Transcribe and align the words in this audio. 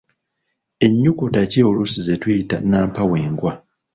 Ennyukuta 0.85 1.41
ki 1.51 1.59
oluusi 1.69 1.99
zetuyita 2.07 2.57
Nnampawengwa? 2.61 3.53